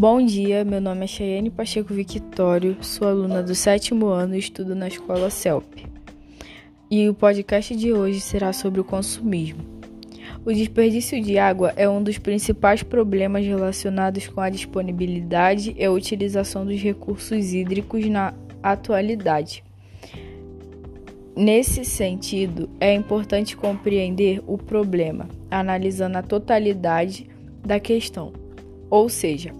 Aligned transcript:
Bom 0.00 0.24
dia, 0.24 0.64
meu 0.64 0.80
nome 0.80 1.04
é 1.04 1.06
Cheyenne 1.06 1.50
Pacheco 1.50 1.92
Victório, 1.92 2.74
sou 2.80 3.06
aluna 3.06 3.42
do 3.42 3.54
sétimo 3.54 4.06
ano 4.06 4.34
e 4.34 4.38
estudo 4.38 4.74
na 4.74 4.88
escola 4.88 5.28
CELP. 5.28 5.84
E 6.90 7.06
o 7.06 7.12
podcast 7.12 7.76
de 7.76 7.92
hoje 7.92 8.18
será 8.18 8.50
sobre 8.54 8.80
o 8.80 8.84
consumismo. 8.84 9.60
O 10.42 10.54
desperdício 10.54 11.22
de 11.22 11.36
água 11.36 11.74
é 11.76 11.86
um 11.86 12.02
dos 12.02 12.16
principais 12.16 12.82
problemas 12.82 13.44
relacionados 13.44 14.26
com 14.26 14.40
a 14.40 14.48
disponibilidade 14.48 15.74
e 15.76 15.84
a 15.84 15.92
utilização 15.92 16.64
dos 16.64 16.80
recursos 16.80 17.52
hídricos 17.52 18.08
na 18.08 18.32
atualidade. 18.62 19.62
Nesse 21.36 21.84
sentido, 21.84 22.70
é 22.80 22.94
importante 22.94 23.54
compreender 23.54 24.42
o 24.46 24.56
problema, 24.56 25.28
analisando 25.50 26.16
a 26.16 26.22
totalidade 26.22 27.28
da 27.62 27.78
questão, 27.78 28.32
ou 28.88 29.06
seja, 29.06 29.59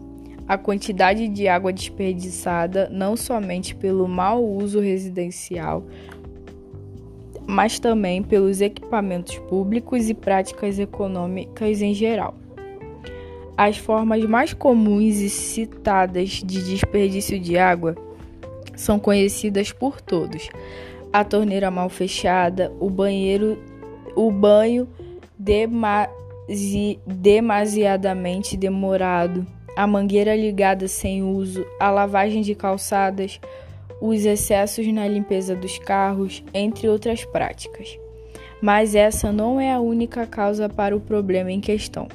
a 0.51 0.59
quantidade 0.59 1.29
de 1.29 1.47
água 1.47 1.73
desperdiçada 1.73 2.89
não 2.91 3.17
somente 3.17 3.73
pelo 3.73 4.09
mau 4.09 4.45
uso 4.45 4.81
residencial, 4.81 5.85
mas 7.47 7.79
também 7.79 8.21
pelos 8.21 8.61
equipamentos 8.61 9.39
públicos 9.39 10.09
e 10.09 10.15
práticas 10.15 10.81
econômicas 10.81 11.81
em 11.81 11.95
geral. 11.95 12.35
As 13.57 13.77
formas 13.77 14.25
mais 14.25 14.53
comuns 14.53 15.21
e 15.21 15.31
citadas 15.31 16.43
de 16.45 16.65
desperdício 16.65 17.39
de 17.39 17.57
água 17.57 17.95
são 18.75 18.99
conhecidas 18.99 19.71
por 19.71 20.01
todos: 20.01 20.49
a 21.13 21.23
torneira 21.23 21.71
mal 21.71 21.89
fechada, 21.89 22.73
o 22.81 22.91
banheiro, 22.91 23.57
o 24.17 24.33
banho 24.33 24.89
demasi, 25.39 26.99
demasiadamente 27.07 28.57
demorado 28.57 29.47
a 29.77 29.87
mangueira 29.87 30.35
ligada 30.35 30.89
sem 30.89 31.23
uso, 31.23 31.65
a 31.79 31.91
lavagem 31.91 32.43
de 32.43 32.55
calçadas, 32.55 33.41
os 34.01 34.25
excessos 34.25 34.87
na 34.93 35.07
limpeza 35.07 35.55
dos 35.55 35.79
carros, 35.79 36.43
entre 36.55 36.89
outras 36.89 37.25
práticas. 37.25 37.99
Mas 38.61 38.95
essa 38.95 39.31
não 39.33 39.61
é 39.61 39.73
a 39.73 39.81
única 39.81 40.27
causa 40.27 40.69
para 40.69 40.97
o 40.97 41.01
problema 41.01 41.51
em 41.51 41.61
questão. 41.61 42.09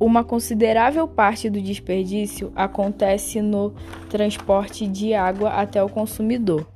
Uma 0.00 0.22
considerável 0.22 1.08
parte 1.08 1.50
do 1.50 1.60
desperdício 1.60 2.52
acontece 2.54 3.42
no 3.42 3.74
transporte 4.08 4.86
de 4.86 5.12
água 5.12 5.50
até 5.50 5.82
o 5.82 5.88
consumidor, 5.88 6.66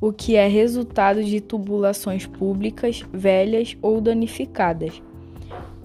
o 0.00 0.12
que 0.12 0.34
é 0.34 0.48
resultado 0.48 1.22
de 1.22 1.40
tubulações 1.40 2.26
públicas 2.26 3.04
velhas 3.12 3.76
ou 3.80 4.00
danificadas, 4.00 5.00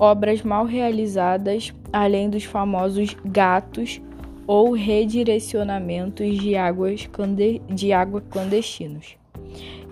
obras 0.02 0.42
mal 0.42 0.66
realizadas, 0.66 1.72
além 1.94 2.28
dos 2.28 2.44
famosos 2.44 3.16
gatos 3.24 4.02
ou 4.48 4.72
redirecionamentos 4.72 6.40
de, 6.40 6.56
águas 6.56 7.08
de 7.70 7.94
água 7.94 8.20
clandestinos. 8.20 9.16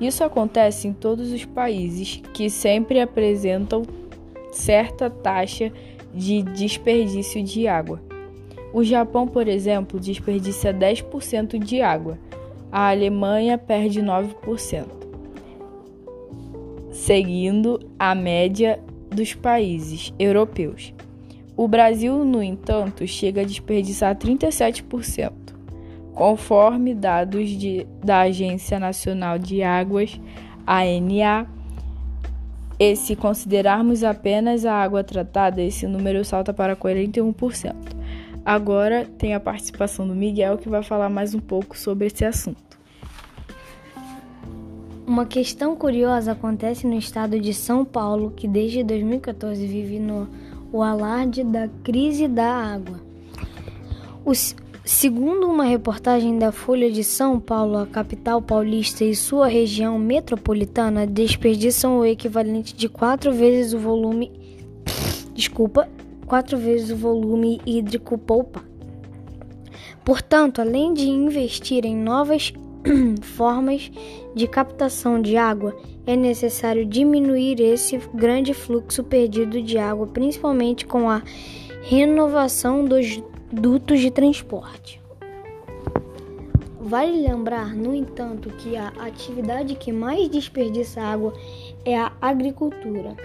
Isso 0.02 0.24
acontece 0.24 0.88
em 0.88 0.94
todos 0.94 1.32
os 1.32 1.46
países 1.46 2.24
que 2.34 2.50
sempre 2.50 3.00
apresentam 3.00 3.84
certa 4.52 5.12
taxa 5.12 5.72
de 6.12 6.42
desperdício 6.42 7.44
de 7.44 7.68
água. 7.68 8.02
O 8.74 8.84
Japão, 8.84 9.28
por 9.28 9.48
exemplo, 9.48 10.00
desperdiça 10.00 10.74
10% 10.74 11.60
de 11.60 11.84
água. 11.84 12.18
A 12.72 12.90
Alemanha 12.90 13.60
perde 13.60 14.02
9%, 14.02 14.86
seguindo 16.92 17.80
a 18.00 18.16
média 18.16 18.80
dos 19.20 19.36
países 19.36 20.14
europeus. 20.18 20.94
O 21.56 21.68
Brasil, 21.68 22.24
no 22.24 22.42
entanto, 22.42 23.06
chega 23.06 23.42
a 23.42 23.46
desperdiçar 23.46 24.16
37%, 24.16 25.32
conforme 26.14 26.96
dados 26.96 27.50
de, 27.50 27.86
da 28.02 28.22
Agência 28.22 28.80
Nacional 28.80 29.38
de 29.38 29.62
Águas, 29.62 30.20
ANA. 30.66 31.48
E 32.80 32.96
se 32.96 33.14
considerarmos 33.14 34.06
apenas 34.06 34.66
a 34.66 34.74
água 34.74 35.04
tratada, 35.04 35.62
esse 35.62 35.86
número 35.86 36.24
salta 36.24 36.54
para 36.54 36.78
41%. 36.78 37.76
Agora 38.46 39.06
tem 39.18 39.34
a 39.34 39.40
participação 39.40 40.08
do 40.08 40.16
Miguel 40.16 40.58
que 40.58 40.70
vai 40.70 40.82
falar 40.82 41.10
mais 41.10 41.36
um 41.36 41.42
pouco 41.42 41.78
sobre 41.78 42.08
esse 42.08 42.24
assunto. 42.24 42.69
Uma 45.10 45.26
questão 45.26 45.76
curiosa 45.76 46.34
acontece 46.34 46.86
no 46.86 46.96
estado 46.96 47.40
de 47.40 47.52
São 47.52 47.84
Paulo, 47.84 48.30
que 48.30 48.48
desde 48.48 48.84
2014 48.84 49.66
vive 49.66 49.98
no 49.98 50.30
o 50.72 50.84
alarde 50.84 51.44
da 51.44 51.68
crise 51.84 52.28
da 52.28 52.46
água. 52.46 53.02
segundo 54.86 55.48
uma 55.48 55.64
reportagem 55.64 56.38
da 56.38 56.52
Folha 56.52 56.92
de 56.92 57.04
São 57.04 57.40
Paulo, 57.40 57.80
a 57.80 57.88
capital 57.88 58.40
paulista 58.40 59.04
e 59.04 59.16
sua 59.16 59.48
região 59.48 59.98
metropolitana 59.98 61.08
desperdiçam 61.08 61.98
o 61.98 62.06
equivalente 62.06 62.76
de 62.76 62.88
quatro 62.88 63.34
vezes 63.34 63.74
o 63.74 63.80
volume. 63.80 64.32
Desculpa, 65.34 65.90
quatro 66.28 66.56
vezes 66.56 66.92
o 66.92 66.96
volume 66.96 67.60
hídrico 67.66 68.16
poupado. 68.16 68.68
Portanto, 70.06 70.62
além 70.62 70.94
de 70.94 71.10
investir 71.10 71.84
em 71.84 71.96
novas 71.96 72.54
formas 73.22 73.92
de 74.36 74.48
captação 74.48 75.22
de 75.22 75.38
água, 75.38 75.76
é 76.06 76.16
necessário 76.16 76.86
diminuir 76.86 77.60
esse 77.60 77.98
grande 78.14 78.54
fluxo 78.54 79.04
perdido 79.04 79.62
de 79.62 79.78
água, 79.78 80.08
principalmente 80.08 80.86
com 80.86 81.10
a 81.10 81.22
renovação 81.84 82.86
dos 82.86 83.22
dutos 83.52 84.00
de 84.00 84.12
transporte. 84.12 85.00
Vale 86.80 87.22
lembrar, 87.22 87.76
no 87.76 87.94
entanto, 87.94 88.50
que 88.50 88.76
a 88.76 88.88
atividade 89.00 89.76
que 89.76 89.92
mais 89.92 90.28
desperdiça 90.28 91.02
água 91.02 91.34
é 91.86 91.96
a 91.96 92.12
agricultura. 92.20 93.16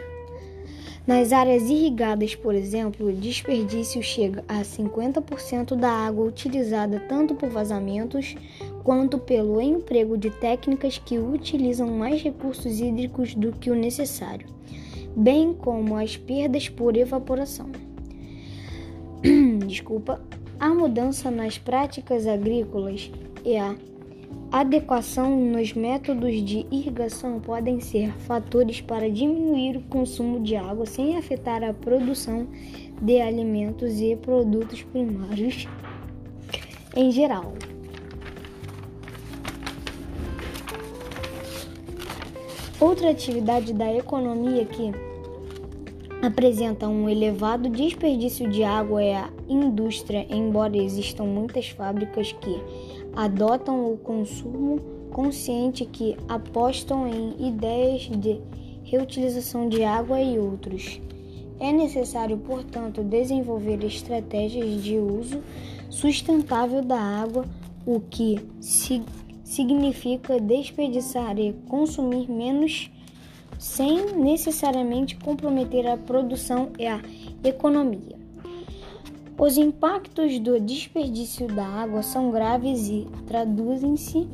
Nas 1.07 1.33
áreas 1.33 1.65
irrigadas, 1.65 2.35
por 2.35 2.55
exemplo, 2.55 3.09
o 3.09 3.13
desperdício 3.13 4.03
chega 4.03 4.43
a 4.49 4.63
50% 4.63 5.77
da 5.77 5.91
água 5.91 6.25
utilizada 6.25 6.99
tanto 7.01 7.35
por 7.35 7.51
vazamentos 7.51 8.35
quanto 8.85 9.19
pelo 9.19 9.61
emprego 9.63 10.17
de 10.17 10.29
técnicas 10.29 10.99
que 10.99 11.19
utilizam 11.19 11.89
mais 11.89 12.23
recursos 12.23 12.79
hídricos 12.79 13.35
do 13.35 13.51
que 13.51 13.71
o 13.71 13.75
necessário, 13.75 14.47
bem 15.17 15.55
como 15.55 15.97
as 15.97 16.19
perdas 16.19 16.69
por 16.69 16.95
evaporação. 16.95 17.71
Desculpa, 19.67 20.21
a 20.61 20.69
mudança 20.69 21.31
nas 21.31 21.57
práticas 21.57 22.27
agrícolas 22.27 23.11
e 23.43 23.57
a 23.57 23.75
adequação 24.53 25.35
nos 25.35 25.73
métodos 25.73 26.45
de 26.45 26.67
irrigação 26.71 27.41
podem 27.41 27.81
ser 27.81 28.13
fatores 28.19 28.83
para 28.83 29.11
diminuir 29.11 29.79
o 29.79 29.83
consumo 29.83 30.41
de 30.41 30.57
água 30.57 30.85
sem 30.85 31.17
afetar 31.17 31.65
a 31.65 31.73
produção 31.73 32.47
de 33.01 33.21
alimentos 33.21 34.01
e 34.01 34.15
produtos 34.15 34.83
primários 34.83 35.67
em 36.95 37.11
geral. 37.11 37.53
Outra 42.85 43.13
atividade 43.13 43.73
da 43.73 43.91
economia 43.95 44.67
que 44.67 44.93
apresenta 46.21 46.87
um 46.87 47.09
elevado 47.09 47.71
desperdício 47.71 48.47
de 48.51 48.63
água 48.63 49.03
é 49.03 49.17
a 49.17 49.31
indústria, 49.49 50.27
embora 50.29 50.77
existam 50.77 51.25
muitas 51.25 51.71
fábricas 51.71 52.33
que 52.33 52.63
adotam 53.17 53.91
o 53.91 53.97
consumo 53.97 54.81
consciente 55.11 55.87
que 55.87 56.15
apostam 56.29 57.09
em 57.09 57.49
ideias 57.49 58.03
de 58.03 58.39
reutilização 58.83 59.67
de 59.67 59.83
água 59.83 60.21
e 60.21 60.39
outros. 60.39 61.01
É 61.59 61.73
necessário, 61.73 62.37
portanto, 62.37 63.03
desenvolver 63.03 63.83
estratégias 63.83 64.83
de 64.83 64.99
uso 64.99 65.43
sustentável 65.89 66.83
da 66.83 67.01
água, 67.01 67.47
o 67.87 67.99
que 67.99 68.47
significa 69.45 70.41
desperdiçar 70.41 71.39
e 71.39 71.53
consumir 71.69 72.29
menos 72.31 72.91
sem 73.59 74.17
necessariamente 74.17 75.17
comprometer 75.17 75.87
a 75.87 75.97
produção 75.97 76.71
e 76.79 76.87
a 76.87 77.01
economia. 77.45 78.17
Os 79.39 79.59
impactos 79.59 80.39
do 80.39 80.59
desperdício 80.59 81.47
da 81.47 81.67
água 81.67 82.03
são 82.03 82.31
graves 82.31 82.89
e 82.89 83.07
traduzem-se 83.27 84.29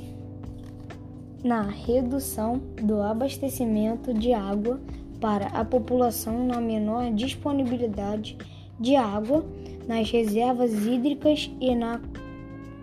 na 1.42 1.62
redução 1.62 2.60
do 2.82 3.00
abastecimento 3.00 4.12
de 4.12 4.32
água 4.32 4.80
para 5.20 5.46
a 5.48 5.64
população, 5.64 6.46
na 6.46 6.60
menor 6.60 7.10
disponibilidade 7.12 8.36
de 8.78 8.94
água, 8.96 9.44
nas 9.88 10.10
reservas 10.10 10.72
hídricas 10.86 11.50
e 11.60 11.74
na 11.74 12.00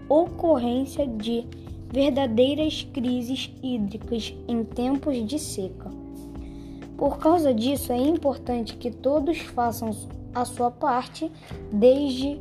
ocorrência 0.09 1.05
de 1.07 1.45
verdadeiras 1.91 2.87
crises 2.93 3.51
hídricas 3.63 4.33
em 4.47 4.63
tempos 4.63 5.25
de 5.25 5.39
seca. 5.39 5.89
Por 6.97 7.17
causa 7.17 7.53
disso, 7.53 7.91
é 7.93 7.97
importante 7.97 8.75
que 8.75 8.89
todos 8.89 9.37
façam 9.39 9.91
a 10.33 10.45
sua 10.45 10.71
parte, 10.71 11.31
desde 11.71 12.39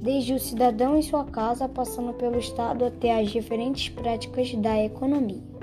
desde 0.00 0.34
o 0.34 0.38
cidadão 0.38 0.98
em 0.98 1.02
sua 1.02 1.24
casa, 1.24 1.66
passando 1.66 2.12
pelo 2.12 2.38
Estado 2.38 2.84
até 2.84 3.18
as 3.18 3.30
diferentes 3.30 3.88
práticas 3.88 4.54
da 4.54 4.78
economia. 4.84 5.53